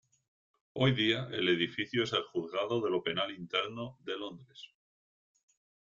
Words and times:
Hoy 0.73 0.93
día, 0.95 1.27
el 1.31 1.47
edificio 1.47 2.01
es 2.03 2.13
el 2.13 2.23
Juzgado 2.23 2.81
de 2.81 2.89
lo 2.89 3.03
Penal 3.03 3.29
Interno 3.29 3.97
de 4.03 4.17
Londres. 4.17 4.73